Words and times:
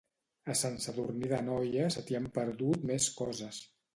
A 0.53 0.53
Sant 0.61 0.77
Sadurní 0.85 1.29
d'Anoia 1.33 1.85
se 1.97 2.03
t'hi 2.09 2.19
han 2.21 2.27
perdut 2.39 2.89
més 2.93 3.11
coses 3.23 3.63